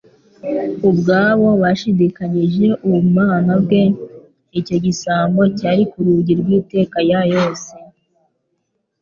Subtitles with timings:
[0.89, 3.81] ubwabo bashidikanyije ubumana bwe,
[4.59, 7.71] icyo gisambo cyari-ku rugi rw'itekayyose,